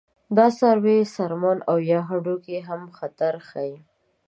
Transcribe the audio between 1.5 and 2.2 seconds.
او یا